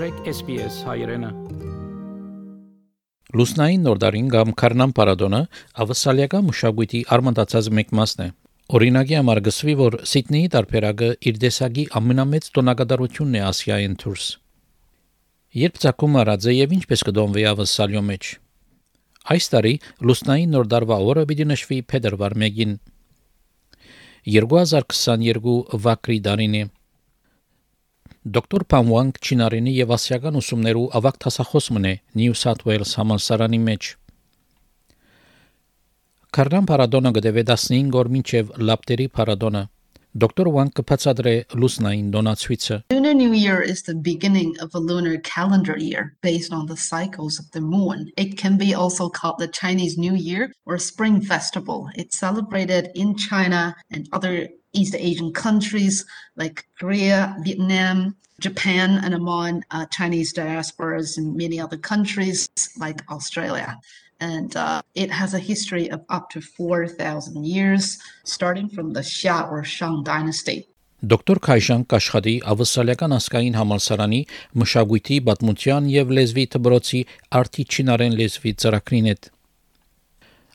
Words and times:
մտրեք 0.00 0.28
SPS 0.30 0.76
հայրենը։ 0.88 1.28
Լուսնային 3.36 3.82
նորդարին 3.84 4.30
կամ 4.32 4.52
Կարնան 4.62 4.94
Պարադոնը 4.96 5.40
ավսալիական 5.84 6.46
մշակույթի 6.46 7.00
արմատացած 7.16 7.68
մեկ 7.78 7.92
մասն 7.98 8.22
է։ 8.24 8.28
Օրինակի 8.78 9.18
համար 9.18 9.40
գսվի, 9.50 9.74
որ 9.82 9.98
Սիդնեի 10.12 10.48
տարբերակը 10.56 11.10
իր 11.28 11.42
դեսագի 11.44 11.84
ամենամեծ 12.00 12.48
տոնակատարությունն 12.56 13.36
է 13.36 13.44
Ասիայեն 13.50 13.98
դուրս։ 14.00 14.24
Երբ 15.60 15.78
ցակում 15.84 16.18
արած 16.24 16.48
է 16.48 16.56
եւ 16.56 16.74
ինչպես 16.80 17.06
կդոնվի 17.10 17.46
ավսալյո 17.52 18.04
մեջ։ 18.08 18.32
Այս 19.36 19.52
տարի 19.52 19.76
լուսնային 20.00 20.56
նորդարվա 20.56 21.00
օրը 21.12 21.28
պիտի 21.28 21.50
նշվի 21.52 21.84
փետրվար 21.92 22.40
1-ին 22.40 22.76
2022 24.40 25.80
վակրի 25.84 26.22
դարին 26.24 26.60
է 26.64 26.68
Դոկտոր 28.20 28.62
Պամուանգ 28.68 29.18
Չինարինի 29.24 29.72
եւ 29.78 29.92
ասիական 29.96 30.34
ուսումներու 30.36 30.88
ավակ 30.98 31.14
տասախոս 31.24 31.68
մնե 31.72 31.92
Նյու 32.20 32.34
Սաթ 32.36 32.64
Ուելս 32.66 32.90
համալսարանի 33.00 33.60
մեջ 33.68 33.88
Կարդան 36.36 36.68
Պարադոնը 36.68 37.12
գտեվե 37.16 37.44
15 37.52 37.96
օր 38.02 38.10
մինչև 38.16 38.52
լապտերի 38.68 39.06
Պարադոնը 39.16 39.64
Dr. 40.20 40.52
Wang 40.52 40.68
կբացատրե 40.76 41.34
լուսնային 41.62 42.12
դոնացույցը 42.12 42.78
Lunar 42.92 43.16
New 43.16 43.32
Year 43.32 43.62
is 43.62 43.84
the 43.88 43.96
beginning 43.96 44.52
of 44.60 44.74
a 44.74 44.84
lunar 44.84 45.16
calendar 45.24 45.78
year 45.78 46.12
based 46.20 46.52
on 46.52 46.66
the 46.66 46.76
cycles 46.76 47.38
of 47.40 47.50
the 47.56 47.64
moon. 47.64 48.10
It 48.18 48.36
can 48.36 48.58
be 48.58 48.74
also 48.74 49.08
called 49.08 49.38
the 49.38 49.48
Chinese 49.48 49.96
New 49.96 50.14
Year 50.14 50.52
or 50.66 50.76
Spring 50.76 51.22
Festival. 51.22 51.88
It's 51.94 52.18
celebrated 52.18 52.90
in 52.94 53.16
China 53.16 53.76
and 53.90 54.08
other 54.12 54.50
East 54.73 54.95
Asian 54.97 55.31
countries 55.31 56.05
like 56.35 56.67
Korea, 56.79 57.35
Vietnam, 57.43 58.15
Japan, 58.39 58.99
and 59.03 59.13
among 59.13 59.63
uh, 59.71 59.85
Chinese 59.87 60.33
diasporas 60.33 61.17
in 61.17 61.37
many 61.37 61.59
other 61.59 61.77
countries 61.77 62.49
like 62.77 63.01
Australia. 63.09 63.79
And 64.19 64.55
uh, 64.55 64.81
it 64.95 65.11
has 65.11 65.33
a 65.33 65.39
history 65.39 65.89
of 65.91 66.01
up 66.09 66.29
to 66.31 66.41
4,000 66.41 67.45
years, 67.45 67.97
starting 68.23 68.69
from 68.69 68.93
the 68.93 69.01
Xia 69.01 69.49
or 69.51 69.63
Shang 69.63 70.03
dynasty. 70.03 70.67
Դոկտոր 71.05 71.39
Քայժան 71.45 71.81
Կաշխատի 71.91 72.33
ավսալական 72.49 73.13
ասկային 73.13 73.57
համալսարանի 73.59 74.21
մշակույթի, 74.61 75.17
պատմության 75.27 75.89
եւ 75.91 76.13
լեզվի 76.17 76.45
դպրոցի 76.55 77.01
արտի 77.39 77.65
չինարեն 77.69 78.15
լեզվի 78.21 78.53
ծրագրին 78.63 79.09
հետ 79.11 79.29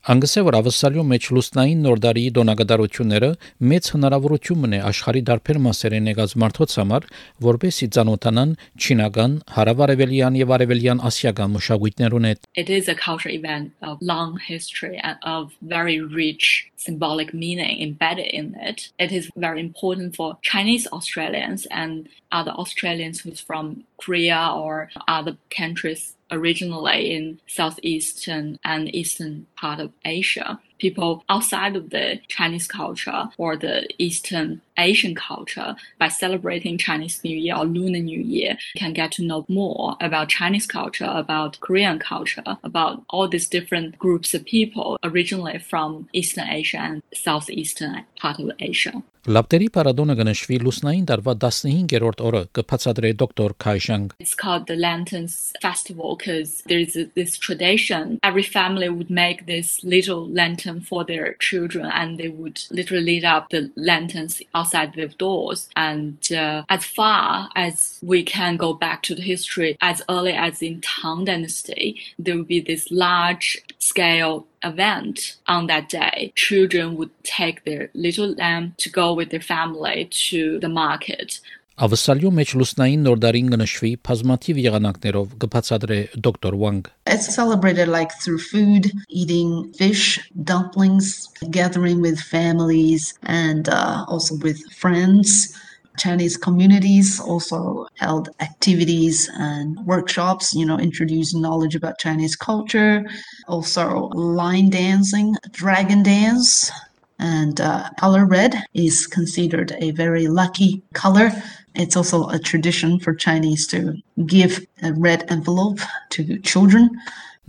Անգսե 0.05 0.41
որ 0.45 0.55
ավսալյո 0.59 1.03
մեջ 1.09 1.27
լուսնային 1.33 1.79
նորդարի 1.81 2.23
դոնագդարությունները 2.37 3.29
մեծ 3.71 3.87
հնարավորություն 3.95 4.59
մնե 4.61 4.79
աշխարի 4.89 5.21
դարբեր 5.29 5.59
մասերեն 5.65 6.09
եկած 6.11 6.35
մարդոց 6.43 6.75
համար, 6.79 7.07
որբեսի 7.45 7.87
ցանոթանան 7.95 8.51
չինական, 8.77 9.33
հարավարևելյան 9.55 10.37
եւ 10.43 10.53
արևելյան 10.59 11.01
ասիական 11.09 11.55
մշակույթներուն 11.55 12.29
հետ։ 12.29 12.45
It 12.53 12.69
is 12.69 12.85
a 12.85 12.93
cultural 12.93 13.33
event 13.33 13.73
of 13.81 13.97
long 13.99 14.37
history 14.37 15.01
and 15.01 15.17
of 15.25 15.57
very 15.73 15.97
rich 15.97 16.69
symbolic 16.77 17.33
meaning 17.33 17.81
embedded 17.81 18.29
in 18.29 18.53
it. 18.61 18.91
It 18.99 19.11
is 19.11 19.31
very 19.35 19.59
important 19.59 20.15
for 20.15 20.37
Chinese 20.43 20.85
Australians 20.93 21.65
and 21.71 22.05
other 22.31 22.51
Australians 22.51 23.21
who's 23.21 23.41
from 23.41 23.85
Korea 23.97 24.53
or 24.53 24.89
other 25.07 25.37
countries 25.49 26.14
originally 26.31 27.11
in 27.13 27.39
southeastern 27.47 28.59
and 28.63 28.93
eastern 28.93 29.47
part 29.55 29.79
of 29.79 29.91
Asia. 30.03 30.59
People 30.77 31.23
outside 31.29 31.75
of 31.75 31.89
the 31.91 32.19
Chinese 32.27 32.67
culture 32.67 33.29
or 33.37 33.55
the 33.55 33.87
Eastern 33.97 34.61
Asian 34.77 35.15
culture 35.15 35.75
by 35.99 36.09
celebrating 36.09 36.77
Chinese 36.77 37.23
New 37.23 37.37
Year 37.37 37.55
or 37.55 37.65
Lunar 37.65 37.99
New 37.99 38.19
Year 38.19 38.57
can 38.75 38.91
get 38.91 39.13
to 39.13 39.23
know 39.23 39.45
more 39.47 39.95
about 40.01 40.27
Chinese 40.27 40.67
culture, 40.67 41.09
about 41.09 41.59
Korean 41.61 41.97
culture, 41.97 42.57
about 42.63 43.03
all 43.09 43.27
these 43.29 43.47
different 43.47 43.97
groups 43.97 44.33
of 44.33 44.43
people 44.43 44.97
originally 45.01 45.59
from 45.59 46.09
Eastern 46.11 46.49
Asia 46.49 46.79
and 46.79 47.03
Southeastern 47.13 48.03
part 48.17 48.39
of 48.39 48.51
Asia. 48.59 49.01
Լապտերի 49.28 49.66
պարադոնը 49.74 50.14
գնշվի 50.16 50.56
լուսնային 50.64 51.02
դարվա 51.10 51.34
15-րդ 51.42 52.22
օրը 52.24 52.40
կբացատրե 52.56 53.10
դոկտոր 53.20 53.54
Քայշանգ 53.64 54.14
It's 54.24 54.34
called 54.34 54.66
the 54.66 54.76
Lanterns 54.76 55.52
Festival 55.60 56.16
because 56.16 56.62
there 56.66 56.78
is 56.78 56.96
this 57.14 57.36
tradition. 57.36 58.18
Every 58.22 58.42
family 58.42 58.88
would 58.88 59.10
make 59.10 59.44
this 59.44 59.84
little 59.84 60.26
lantern 60.26 60.80
for 60.80 61.04
their 61.04 61.34
children 61.34 61.84
and 61.92 62.18
they 62.18 62.28
would 62.28 62.62
literally 62.70 63.20
light 63.20 63.28
up 63.30 63.50
the 63.50 63.70
lanterns 63.76 64.40
outside 64.54 64.94
their 64.94 65.08
doors. 65.08 65.68
And 65.76 66.16
uh, 66.32 66.64
as 66.70 66.84
far 66.84 67.50
as 67.54 67.98
we 68.02 68.22
can 68.22 68.56
go 68.56 68.72
back 68.72 69.02
to 69.04 69.14
the 69.14 69.22
history, 69.22 69.76
as 69.82 70.02
early 70.08 70.32
as 70.32 70.62
in 70.62 70.80
Tang 70.80 71.26
Dynasty, 71.26 72.00
there 72.18 72.36
would 72.36 72.48
be 72.48 72.60
this 72.60 72.90
large 72.90 73.62
scale 73.78 74.46
event 74.64 75.36
on 75.46 75.66
that 75.66 75.88
day. 75.88 76.32
Children 76.36 76.96
would 76.96 77.10
take 77.24 77.64
their 77.64 77.90
little 77.94 78.34
lamb 78.34 78.74
to 78.78 78.90
go 78.90 79.12
with 79.14 79.30
their 79.30 79.40
family 79.40 80.08
to 80.28 80.58
the 80.60 80.68
market. 80.68 81.40
Ավսալյո 81.80 82.28
մեջ 82.36 82.50
լուսնային 82.60 83.06
նորդարին 83.06 83.46
գնշվի 83.54 83.90
բազմաթիվ 84.04 84.58
եղանակներով 84.60 85.30
կբացատրե 85.44 86.00
դոկտոր 86.26 86.56
Wang 86.62 86.82
It's 87.06 87.32
celebrated 87.34 87.88
like 87.88 88.12
through 88.20 88.36
food, 88.36 88.90
eating 89.08 89.72
fish, 89.78 90.20
dumplings, 90.44 91.32
gathering 91.48 92.02
with 92.02 92.20
families, 92.20 93.14
and 93.22 93.70
uh, 93.70 94.04
also 94.08 94.36
with 94.44 94.60
friends. 94.76 95.56
Chinese 95.98 96.36
communities 96.36 97.20
also 97.20 97.86
held 97.96 98.30
activities 98.40 99.28
and 99.34 99.78
workshops, 99.86 100.54
you 100.54 100.64
know, 100.64 100.78
introducing 100.78 101.42
knowledge 101.42 101.74
about 101.74 101.98
Chinese 101.98 102.36
culture, 102.36 103.04
also 103.48 104.08
line 104.14 104.70
dancing, 104.70 105.36
dragon 105.50 106.02
dance, 106.02 106.70
and 107.18 107.60
uh, 107.60 107.90
color 107.98 108.24
red 108.24 108.54
is 108.72 109.06
considered 109.06 109.76
a 109.78 109.90
very 109.90 110.26
lucky 110.26 110.82
color. 110.94 111.30
It's 111.74 111.96
also 111.96 112.28
a 112.28 112.38
tradition 112.38 112.98
for 112.98 113.14
Chinese 113.14 113.66
to 113.68 113.94
give 114.26 114.66
a 114.82 114.92
red 114.94 115.30
envelope 115.30 115.80
to 116.10 116.38
children. 116.38 116.90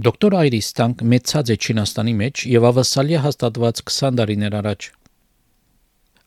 Դոկտոր 0.02 0.34
Այրիս 0.34 0.68
Տանկ 0.78 1.02
մեծած 1.06 1.52
է 1.54 1.56
Չինաստանի 1.62 2.14
մեջ 2.18 2.44
եւ 2.50 2.64
ավասալիա 2.72 3.20
հաստատված 3.22 3.82
20 3.86 4.16
տարիներ 4.18 4.56
առաջ 4.62 4.88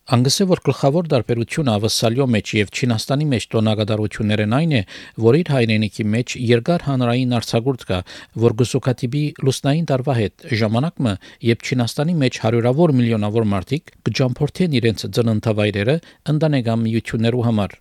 Անգսե 0.10 0.46
որ 0.50 0.60
գլխավոր 0.66 1.08
դարբերությունը 1.12 1.74
ավսալյո 1.78 2.26
մեջ 2.34 2.52
եւ 2.58 2.70
Չինաստանի 2.74 3.26
մեջ 3.30 3.44
տոնագադարություններն 3.54 4.56
այն 4.58 4.72
է, 4.74 4.80
որ 5.22 5.36
իր 5.38 5.52
հայրենիքի 5.54 6.06
մեջ 6.14 6.34
երկար 6.50 6.86
հանրային 6.88 7.36
արձակուրդ 7.40 7.84
կա, 7.90 8.00
որ 8.46 8.56
գուսուկատիբի 8.62 9.22
լուսնային 9.46 9.86
տարվա 9.92 10.16
հետ 10.20 10.48
ժամանակը, 10.64 11.14
երբ 11.50 11.70
Չինաստանի 11.70 12.18
մեջ 12.26 12.42
հարյուրավոր 12.46 12.96
միլիոնավոր 12.98 13.48
մարդիկ 13.54 13.94
կջամփորթեն 14.10 14.80
իրենց 14.82 15.06
ծննդավայրերը 15.20 15.96
ընտանեկան 16.34 16.84
միություններու 16.90 17.46
համար։ 17.50 17.78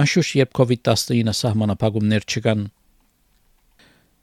Անշուշտ 0.00 0.36
երբ 0.42 0.52
COVID-19 0.58 1.38
սահմանափակումներ 1.38 2.26
չկան, 2.30 2.66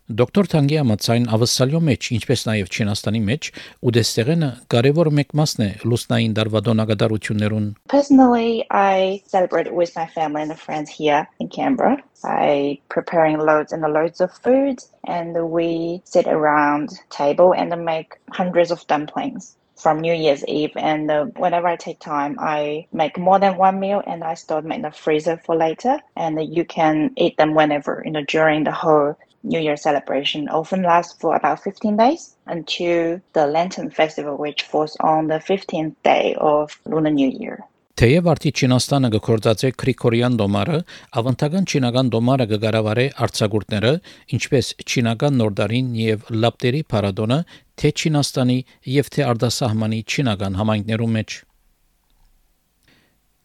Դոկտոր 0.08 0.48
Թանգի 0.48 0.78
համաձայն 0.80 1.26
ավսալյո 1.36 1.80
մեջ, 1.84 2.08
ինչպես 2.16 2.44
նաև 2.48 2.70
Չինաստանի 2.72 3.20
մեջ, 3.30 3.48
ուդեստեղենը 3.90 4.48
կարևոր 4.72 5.10
մեկ 5.18 5.34
մասն 5.40 5.64
է 5.66 5.68
լուսնային 5.84 6.36
դարվադոնագդարություններուն։ 6.38 7.66
Personally, 7.92 8.64
I 8.72 9.20
celebrate 9.28 9.74
with 9.76 9.92
my 10.00 10.08
family 10.16 10.48
and 10.48 10.56
friends 10.56 10.96
here 10.96 11.28
in 11.44 11.50
Canberra 11.50 11.98
by 12.24 12.80
preparing 12.88 13.36
loads 13.38 13.76
and 13.76 13.84
loads 13.84 14.24
of 14.24 14.32
food 14.32 14.80
and 15.04 15.36
we 15.52 16.02
sit 16.06 16.26
around 16.26 16.96
table 17.10 17.54
and 17.54 17.76
make 17.84 18.16
hundreds 18.32 18.72
of 18.72 18.88
dumplings 18.88 19.58
from 19.76 20.00
New 20.00 20.14
Year's 20.14 20.44
Eve. 20.48 20.72
And 20.76 21.12
uh, 21.12 21.26
whenever 21.36 21.68
I 21.68 21.76
take 21.76 22.00
time, 22.00 22.38
I 22.40 22.88
make 22.92 23.18
more 23.18 23.40
than 23.40 23.58
one 23.58 23.80
meal 23.80 24.02
and 24.08 24.24
I 24.24 24.34
store 24.34 24.62
them 24.62 24.72
in 24.72 24.82
the 24.82 24.92
freezer 24.92 25.38
for 25.46 25.56
later. 25.56 26.00
And 26.16 26.40
you 26.56 26.66
can 26.66 27.12
eat 27.16 27.38
them 27.38 27.54
whenever, 27.54 28.02
you 28.06 28.12
know, 28.12 28.24
during 28.24 28.64
the 28.64 28.72
whole 28.72 29.18
New 29.44 29.60
Year 29.60 29.78
celebration 29.78 30.50
often 30.50 30.84
lasts 30.84 31.16
for 31.20 31.36
about 31.36 31.64
15 31.64 31.98
days 31.98 32.36
until 32.48 33.22
the 33.34 33.48
Lantern 33.48 33.90
Festival, 33.90 34.38
which 34.38 34.64
falls 34.64 34.98
on 35.00 35.28
the 35.28 35.40
15th 35.40 35.96
day 36.04 36.36
of 36.40 36.80
Lunar 36.86 37.12
New 37.12 37.30
Year. 37.30 37.64
Թեև 37.98 38.28
արդի 38.30 38.50
Չինաստանը 38.54 39.10
գործածե 39.26 39.70
Գրիգորյան 39.82 40.36
դոմարը, 40.38 40.82
ավանդական 41.18 41.66
չինական 41.66 42.12
դոմարը 42.14 42.46
կգարավարե 42.52 43.06
արցագուրտները, 43.26 43.94
ինչպես 44.38 44.70
չինական 44.86 45.42
նորդարին 45.42 45.90
եւ 46.04 46.30
լապտերի 46.44 46.84
փարադոնը, 46.94 47.40
թե 47.82 47.94
Չինաստանի 47.98 48.60
եւ 49.00 49.10
թե 49.18 49.26
արտասահմանի 49.34 50.04
չինական 50.14 50.62
համայնքներում 50.62 51.18
մեջ։ 51.18 51.40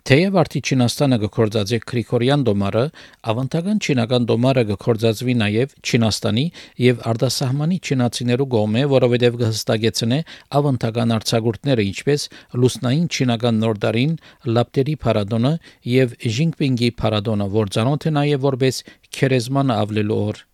Թեև 0.02 0.37
արդի 0.40 0.60
Չինաստանը 0.66 1.16
գործածե 1.22 1.78
Գրիգորյան 1.87 2.40
դոմարը, 2.49 2.81
ավանդական 3.32 3.82
չինական 3.87 4.26
դոմարը 4.31 4.64
գործածվի 4.72 5.37
նաև 5.43 5.76
Չինաստանի 5.78 6.44
եւ 6.87 7.04
արտասահմանի 7.12 7.78
չինացիներու 7.87 8.49
կողմէ, 8.56 8.84
որովհետեւ 8.96 9.38
կհստակեցնե 9.44 10.20
ավանդական 10.58 11.16
արձակուրդները, 11.20 11.88
ինչպես 11.94 12.28
լուսնային 12.58 13.08
չինական 13.14 13.60
նորդարին, 13.62 14.20
լապտերի 14.58 14.96
փարադոնը 15.06 15.52
եւ 15.94 16.16
Ժինգպինգի 16.43 16.94
փարադոնը, 16.99 17.52
որ 17.62 17.76
ցանոթ 17.78 18.08
է 18.10 18.19
նաև 18.19 18.49
որպես 18.50 18.87
քերեզման 19.14 19.76
ավլելու 19.78 20.25
օր։ 20.32 20.49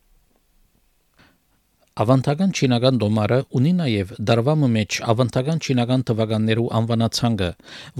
Ավանդական 1.98 2.52
չինական 2.54 2.98
դոմարը 3.02 3.36
ունի 3.58 3.70
նաև 3.74 4.10
դարվամը 4.28 4.66
մեջ 4.74 4.98
ավանդական 5.12 5.62
չինական 5.64 6.04
թվականներու 6.06 6.66
անվանացանգը, 6.78 7.48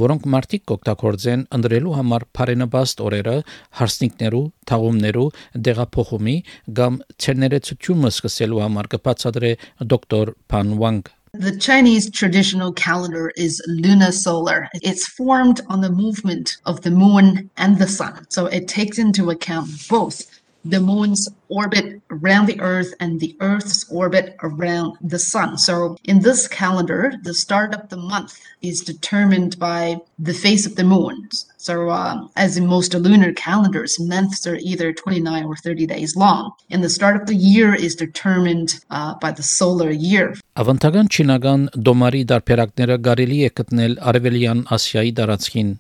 որոնք 0.03 0.29
մարդիկ 0.35 0.65
կօգտագործեն 0.71 1.43
ընդրելու 1.59 1.97
համար 1.97 2.27
բարենպաստ 2.39 3.03
օրերը, 3.09 3.35
հարսնիքներու, 3.81 4.45
թաղումներու, 4.71 5.27
դեղափոխումի 5.67 6.37
կամ 6.79 7.03
ցերներեցությունը 7.27 8.15
սկսելու 8.15 8.65
համար 8.69 8.93
կբացատրե 8.95 9.55
դոկտոր 9.83 10.35
Pan 10.47 10.77
Wang 10.79 11.15
The 11.35 11.57
Chinese 11.59 12.09
traditional 12.11 12.73
calendar 12.73 13.33
is 13.37 13.61
lunar 13.67 14.13
solar. 14.13 14.69
It's 14.75 15.07
formed 15.07 15.61
on 15.69 15.83
the 15.83 15.91
movement 15.91 16.57
of 16.65 16.81
the 16.83 16.91
moon 16.91 17.51
and 17.59 17.79
the 17.79 17.87
sun. 17.87 18.25
So 18.31 18.47
it 18.47 18.67
takes 18.67 18.99
into 18.99 19.31
account 19.31 19.69
both 19.91 20.38
the 20.68 20.80
moon's 20.80 21.30
orbit 21.50 22.02
around 22.10 22.46
the 22.48 22.60
earth 22.62 22.94
and 23.00 23.20
the 23.20 23.36
earth's 23.42 23.86
orbit 23.92 24.36
around 24.44 24.98
the 25.02 25.20
sun. 25.20 25.58
So 25.58 25.98
in 26.06 26.22
this 26.22 26.48
calendar, 26.48 27.14
the 27.24 27.34
start 27.34 27.74
of 27.74 27.90
the 27.90 27.98
month 27.98 28.40
is 28.62 28.82
determined 28.82 29.60
by 29.60 29.98
the 30.18 30.34
phase 30.34 30.66
of 30.66 30.76
the 30.76 30.84
moon. 30.84 31.30
So 31.58 31.90
uh, 31.90 32.28
as 32.36 32.58
in 32.58 32.66
most 32.66 32.94
lunar 32.94 33.34
calendars, 33.34 34.00
months 34.00 34.48
are 34.48 34.56
either 34.56 34.94
29 34.94 35.46
or 35.46 35.56
30 35.58 35.86
days 35.86 36.16
long. 36.16 36.54
And 36.72 36.84
the 36.84 36.90
start 36.90 37.16
of 37.18 37.28
the 37.28 37.36
year 37.36 37.76
is 37.76 37.96
determined 37.96 38.80
uh, 38.90 39.16
by 39.16 39.32
the 39.32 39.44
solar 39.44 39.92
year. 39.92 40.36
Ավանդական 40.56 41.08
չինական 41.10 41.70
դոմարի 41.86 42.26
դարբերակները 42.30 42.98
կարելի 43.08 43.40
է 43.48 43.54
գտնել 43.60 43.96
Արևելյան 44.10 44.68
Ասիայի 44.76 45.14
տարածքին 45.18 45.72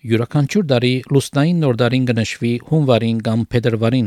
Յուրաքանչյուր 0.00 0.62
տարի 0.68 0.90
լուսնային 1.12 1.58
նորդարին 1.60 2.04
կնշվի 2.08 2.52
հունվարին 2.70 3.18
կամ 3.26 3.40
փետրվարին, 3.52 4.06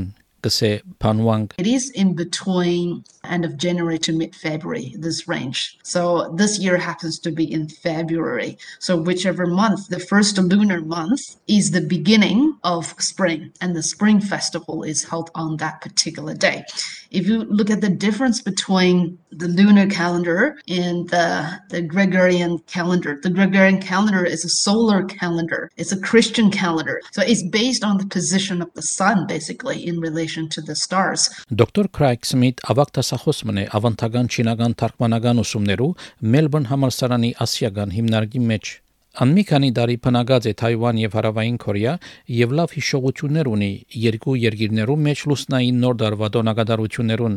Panwang. 1.00 1.52
It 1.58 1.68
is 1.68 1.90
in 1.92 2.16
between 2.16 3.04
end 3.24 3.46
of 3.46 3.58
January 3.58 3.98
to 4.00 4.12
mid 4.12 4.36
February, 4.36 4.96
this 5.00 5.28
range. 5.28 5.78
So 5.84 6.34
this 6.36 6.60
year 6.60 6.78
happens 6.78 7.20
to 7.20 7.32
be 7.32 7.52
in 7.52 7.70
February. 7.70 8.58
So 8.80 8.98
whichever 8.98 9.46
month, 9.46 9.88
the 9.88 10.00
first 10.00 10.38
lunar 10.38 10.82
month 10.82 11.22
is 11.48 11.72
the 11.72 11.82
beginning 11.82 12.58
of 12.64 12.94
spring, 13.00 13.52
and 13.62 13.76
the 13.76 13.84
spring 13.84 14.20
festival 14.20 14.84
is 14.84 15.04
held 15.04 15.32
on 15.36 15.58
that 15.58 15.82
particular 15.82 16.34
day. 16.34 16.66
If 17.12 17.28
you 17.28 17.44
look 17.44 17.70
at 17.70 17.82
the 17.82 17.90
difference 17.90 18.42
between 18.42 19.18
the 19.32 19.48
lunar 19.48 19.88
calendar 19.88 20.60
and 20.68 21.10
the, 21.10 21.60
the 21.70 21.82
Gregorian 21.82 22.60
calendar, 22.60 23.20
the 23.22 23.30
Gregorian 23.30 23.80
calendar 23.80 24.26
is 24.26 24.44
a 24.44 24.50
solar 24.50 25.04
calendar, 25.06 25.70
it's 25.78 25.92
a 25.92 26.00
Christian 26.00 26.52
calendar. 26.52 27.02
So 27.12 27.22
it's 27.22 27.44
based 27.44 27.84
on 27.84 27.98
the 27.98 28.08
position 28.08 28.62
of 28.62 28.74
the 28.74 28.82
sun, 28.82 29.28
basically, 29.28 29.86
in 29.86 30.00
relation 30.00 30.33
to 30.56 30.62
the 30.62 30.76
stars. 30.76 31.30
Դոկտոր 31.62 31.90
Քրայք 31.98 32.30
Սմիթ 32.30 32.64
ավագ 32.74 32.94
դասախոս 32.98 33.40
մնե 33.50 33.66
ավանդական 33.80 34.32
չինական 34.34 34.78
թարգմանական 34.82 35.44
ուսումներու 35.44 35.92
Մելբուրն 36.36 36.70
համալսարանի 36.74 37.32
ասիական 37.46 37.94
հիմնարկի 37.98 38.42
մեջ 38.54 38.74
Ան 39.14 39.34
մի 39.38 39.42
քանի 39.46 39.68
տարի 39.78 39.96
բնակած 40.02 40.46
է 40.50 40.52
Թայվան 40.58 41.00
եւ 41.04 41.16
Հարավային 41.20 41.58
Կորեա 41.62 41.92
եւ 42.34 42.54
լավ 42.58 42.72
հիշողություններ 42.78 43.50
ունի 43.52 43.72
երկու 44.04 44.34
երկիրներու 44.44 44.96
մեջ 45.08 45.20
լուսնային 45.30 45.84
նոր 45.84 46.00
դարվա 46.02 46.30
դոնակատարություններուն 46.38 47.36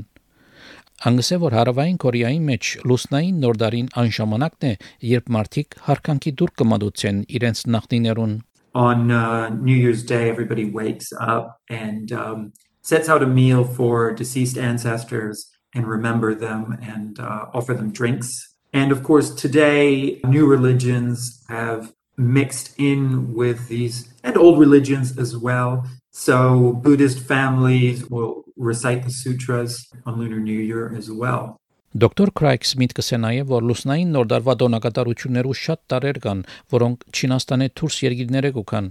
Անգսե 1.10 1.37
որ 1.42 1.56
Հարավային 1.58 1.99
Կորեայի 2.00 2.38
մեջ 2.49 2.70
լուսնային 2.88 3.40
նոր 3.44 3.58
դարին 3.60 3.88
այն 4.00 4.12
ժամանակն 4.16 4.66
է, 4.70 4.72
երբ 5.12 5.28
մարդիկ 5.37 5.76
հարկանքի 5.90 6.32
դուր 6.40 6.52
կմատուցեն 6.62 7.19
իրենց 7.37 7.66
նախնիներուն 7.76 8.37
On 8.76 9.10
uh, 9.10 9.49
New 9.50 9.76
Year's 9.76 10.02
Day 10.04 10.31
everybody 10.31 10.64
wakes 10.70 11.12
up 11.20 11.60
and 11.69 12.12
um, 12.12 12.52
sets 12.86 13.09
out 13.09 13.24
a 13.24 13.27
meal 13.27 13.63
for 13.63 14.12
deceased 14.12 14.57
ancestors 14.57 15.51
and 15.74 15.88
remember 15.88 16.36
them 16.36 16.77
and 16.81 17.19
uh, 17.19 17.45
offer 17.53 17.74
them 17.74 17.92
drinks. 17.92 18.56
And 18.74 18.92
of 18.92 19.03
course, 19.03 19.30
today, 19.30 20.19
new 20.24 20.45
religions 20.45 21.44
have 21.50 21.94
mixed 22.18 22.74
in 22.77 23.33
with 23.33 23.68
these 23.68 24.13
and 24.24 24.38
old 24.38 24.59
religions 24.59 25.18
as 25.18 25.36
well. 25.38 25.86
So, 26.12 26.74
Buddhist 26.83 27.19
families 27.19 28.09
will 28.09 28.44
recite 28.57 29.03
the 29.03 29.12
sutras 29.12 29.88
on 30.06 30.19
Lunar 30.19 30.39
New 30.39 30.59
Year 30.59 30.94
as 30.95 31.09
well. 31.09 31.57
Դոկտոր 31.92 32.30
Քրայք 32.39 32.63
Սմիթ 32.69 32.94
կսե 32.95 33.18
նաև 33.19 33.50
որ 33.51 33.65
լուսնային 33.68 34.12
նոր 34.15 34.27
դարվա 34.31 34.53
դոնակատարություններու 34.62 35.56
շատ 35.62 35.80
տարեր 35.92 36.19
կան, 36.24 36.44
որոնք 36.71 37.03
Չինաստանի 37.12 37.68
դուրս 37.75 37.98
երկիրները 38.06 38.51
կան 38.71 38.88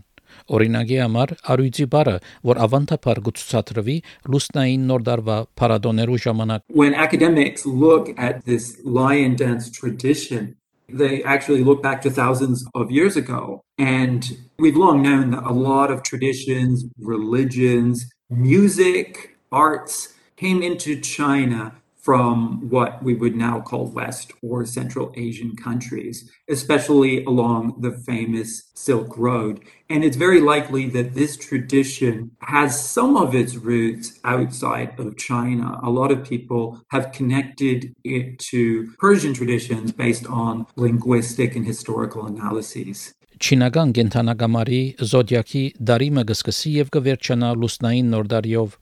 Օրինակի 0.56 1.00
համար 1.04 1.34
արույցի 1.54 1.88
բառը, 1.96 2.16
որ 2.50 2.62
ավանդապար 2.66 3.22
գուցուցադրվի 3.28 3.98
լուսնային 4.34 4.86
նոր 4.92 5.06
դարվա 5.10 5.38
փարադոներու 5.62 6.20
ժամանակ։ 6.26 6.66
When 6.82 6.94
academics 6.94 7.66
look 7.66 8.14
at 8.18 8.46
this 8.46 8.78
lion 8.84 9.36
dance 9.36 9.72
tradition, 9.72 10.56
they 10.90 11.24
actually 11.24 11.64
look 11.64 11.82
back 11.82 12.02
to 12.02 12.10
thousands 12.10 12.66
of 12.76 12.92
years 12.92 13.16
ago. 13.18 13.62
And 13.78 14.38
we've 14.60 14.78
long 14.78 15.02
known 15.02 15.32
that 15.32 15.44
a 15.44 15.54
lot 15.54 15.92
of 15.92 16.04
traditions, 16.04 16.86
religions, 17.00 18.06
music, 18.30 19.38
arts 19.52 20.14
came 20.36 20.62
into 20.62 21.00
China 21.00 21.74
from 22.05 22.69
what 22.71 23.03
we 23.03 23.15
would 23.15 23.37
now 23.37 23.61
call 23.61 23.87
West 23.87 24.33
or 24.43 24.65
Central 24.65 25.12
Asian 25.17 25.55
countries, 25.55 26.31
especially 26.49 27.25
along 27.25 27.77
the 27.81 27.93
famous 27.93 28.71
Silk 28.75 29.17
Road. 29.19 29.61
And 29.91 30.03
it's 30.03 30.17
very 30.17 30.41
likely 30.41 30.89
that 30.91 31.15
this 31.15 31.37
tradition 31.37 32.31
has 32.41 32.83
some 32.83 33.17
of 33.17 33.35
its 33.35 33.57
roots 33.57 34.19
outside 34.25 34.99
of 34.99 35.19
China. 35.19 35.79
A 35.83 35.91
lot 35.91 36.11
of 36.11 36.25
people 36.25 36.81
have 36.91 37.12
connected 37.12 37.95
it 38.03 38.39
to 38.51 38.93
Persian 38.99 39.35
traditions 39.35 39.93
based 39.93 40.27
on 40.27 40.67
linguistic 40.77 41.55
and 41.55 41.67
historical 41.67 42.27
analyses. 42.27 43.12
Չինական 43.41 43.95
գենթանագամարի 43.97 44.81
զոդիակի 45.01 45.62
դարիմը 45.91 46.25
կսկսի 46.29 46.73
եւ 46.75 46.91
կվերջանա 46.97 47.53
լուսնային 47.61 48.11
նորդարիով 48.12 48.75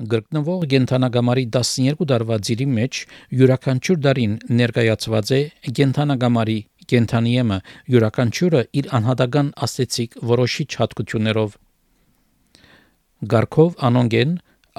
Գրկնվող 0.00 0.62
գենթանագամարի 0.72 1.42
12 1.54 2.06
դարվա 2.08 2.36
ծիրի 2.48 2.66
մեջ 2.76 3.00
յուրաքանչյուր 3.40 3.98
դարին 4.06 4.36
ներկայացված 4.60 5.32
է 5.36 5.40
գենթանագամարի 5.78 6.56
գենթանիեմը 6.92 7.58
յուրաքանչյուրը 7.94 8.62
իր 8.80 8.88
անհատական 8.98 9.50
աստեցիկ 9.66 10.16
որոշիչ 10.30 10.68
հատկություններով 10.80 11.58
Գարքով 13.34 13.76
անոնգեն 13.90 14.36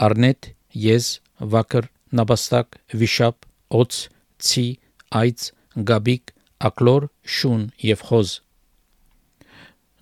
արնետ 0.10 0.52
եզ 0.90 1.10
վակր 1.54 1.90
նաբաստակ 2.18 2.80
վիշապ 3.02 3.50
օց 3.82 4.00
ցի 4.48 4.66
այց 5.22 5.50
գաբիկ 5.92 6.34
ակլոր 6.72 7.10
շուն 7.38 7.68
եւ 7.92 8.08
խոզ 8.10 8.34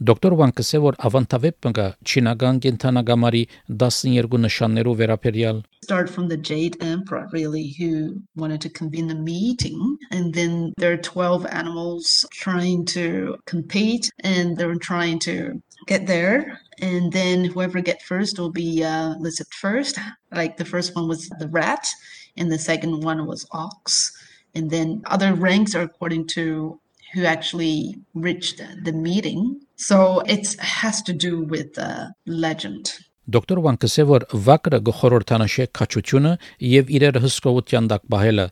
Դոկտոր 0.05 0.35
Վանկսը 0.41 0.79
որ 0.85 0.97
ավանդավեբ 1.09 1.69
մգա 1.69 1.85
չինական 2.03 2.57
կենթանագամարի 2.65 3.45
12 3.85 4.41
նշաններով 4.47 4.99
վերապերյալ 5.03 5.63
start 5.85 6.09
from 6.09 6.29
the 6.29 6.37
Jade 6.39 6.77
Emperor, 6.81 7.29
really, 7.31 7.75
who 7.79 8.23
wanted 8.37 8.61
to 8.63 8.71
convene 8.71 9.11
a 9.11 9.15
meeting. 9.15 9.99
And 10.11 10.33
then 10.33 10.73
there 10.79 10.93
are 10.93 10.97
12 10.97 11.47
animals 11.47 12.25
trying 12.33 12.87
to 12.97 13.37
compete 13.45 14.11
and 14.21 14.57
they're 14.57 14.75
trying 14.77 15.19
to 15.21 15.63
get 15.87 16.07
there. 16.07 16.59
And 16.81 17.13
then 17.13 17.45
whoever 17.45 17.81
get 17.83 18.01
first 18.03 18.39
will 18.39 18.51
be 18.51 18.83
uh, 18.83 19.15
listed 19.19 19.47
first. 19.61 19.99
Like 20.33 20.57
the 20.57 20.65
first 20.65 20.97
one 20.97 21.07
was 21.07 21.29
the 21.39 21.49
rat, 21.49 21.87
and 22.37 22.51
the 22.51 22.59
second 22.59 23.05
one 23.05 23.27
was 23.27 23.47
ox. 23.53 24.11
And 24.55 24.71
then 24.71 25.03
other 25.07 25.35
ranks 25.35 25.75
are 25.75 25.83
according 25.83 26.29
to 26.29 26.81
who 27.14 27.26
actually 27.26 27.96
reached 28.14 28.62
the 28.84 28.94
meeting. 28.94 29.62
So 29.76 30.22
it 30.22 30.56
has 30.60 31.02
to 31.04 31.14
do 31.14 31.44
with 31.44 31.74
the 31.74 32.14
legend. 32.26 33.00
Դոկտոր 33.30 33.60
Վանկսը 33.62 34.04
որ 34.10 34.24
վակրը 34.46 34.78
գխորորթանաշե 34.88 35.66
քաչությունը 35.78 36.30
եւ 36.66 36.88
իրեր 36.98 37.20
հսկողության 37.26 37.90
դակ 37.92 38.08
բահելը 38.14 38.46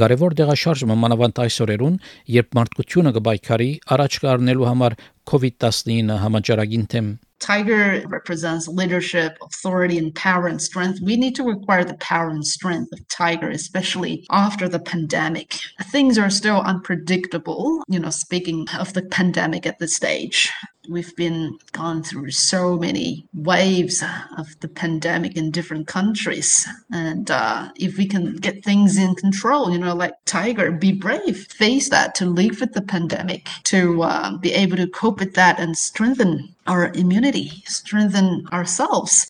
կարևոր 0.00 0.34
դեղաշարժը 0.40 0.88
մանավանդ 1.04 1.38
այսօրերուն 1.44 1.98
երբ 2.36 2.58
մարդկությունը 2.58 3.12
կբայքարի 3.18 3.68
առաջ 3.94 4.18
կառնելու 4.24 4.68
համար 4.70 4.96
COVID-19 5.30 6.18
համաճարակին 6.24 6.88
թեմ 6.94 7.12
Tiger 7.44 8.02
represents 8.08 8.68
leadership, 8.68 9.36
authority, 9.42 9.98
and 9.98 10.14
power 10.14 10.46
and 10.46 10.62
strength. 10.62 11.00
We 11.02 11.18
need 11.18 11.34
to 11.34 11.50
acquire 11.50 11.84
the 11.84 11.98
power 11.98 12.30
and 12.30 12.42
strength 12.42 12.90
of 12.94 13.06
Tiger, 13.08 13.50
especially 13.50 14.26
after 14.30 14.66
the 14.66 14.78
pandemic. 14.78 15.58
Things 15.90 16.16
are 16.16 16.30
still 16.30 16.62
unpredictable, 16.62 17.82
you 17.86 17.98
know, 17.98 18.08
speaking 18.08 18.66
of 18.78 18.94
the 18.94 19.02
pandemic 19.02 19.66
at 19.66 19.78
this 19.78 19.94
stage 19.94 20.50
We've 20.89 21.15
been 21.15 21.57
gone 21.71 22.01
through 22.03 22.31
so 22.31 22.75
many 22.75 23.27
waves 23.33 24.03
of 24.37 24.47
the 24.59 24.67
pandemic 24.67 25.37
in 25.37 25.51
different 25.51 25.87
countries. 25.87 26.67
And 26.91 27.29
uh, 27.29 27.69
if 27.75 27.97
we 27.97 28.07
can 28.07 28.35
get 28.37 28.63
things 28.63 28.97
in 28.97 29.13
control, 29.15 29.71
you 29.71 29.77
know, 29.77 29.93
like 29.93 30.13
Tiger, 30.25 30.71
be 30.71 30.91
brave, 30.91 31.45
face 31.47 31.89
that, 31.89 32.15
to 32.15 32.25
live 32.25 32.59
with 32.59 32.73
the 32.73 32.81
pandemic, 32.81 33.47
to 33.65 34.01
uh, 34.01 34.37
be 34.37 34.51
able 34.53 34.77
to 34.77 34.87
cope 34.87 35.19
with 35.19 35.35
that 35.35 35.59
and 35.59 35.77
strengthen 35.77 36.55
our 36.65 36.91
immunity, 36.95 37.63
strengthen 37.65 38.47
ourselves. 38.51 39.29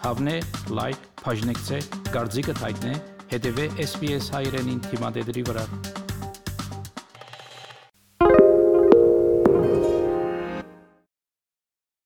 Հավնե, 0.00 0.36
լայք, 0.72 1.00
բաժնեկցե, 1.20 1.80
դարձիկը 2.14 2.54
թայտնե, 2.56 2.94
հետևե 3.34 3.66
SPS 3.84 4.30
հայրենին 4.34 4.80
թիմադեդի 4.88 5.44
վրա։ 5.50 5.66